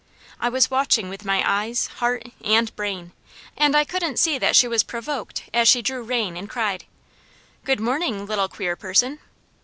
[0.39, 3.11] I was watching with my eyes, heart, and brain,
[3.55, 6.85] and I couldn't see that she was provoked, as she drew rein and cried:
[7.65, 9.19] "Good morning, Little Queer Person!"